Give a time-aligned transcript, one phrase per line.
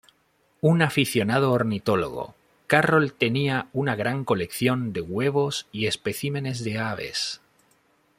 [0.61, 2.33] Un aficionado ornitólogo,
[2.65, 7.39] Carroll tenía una gran colección de huevos y especímenes de aves.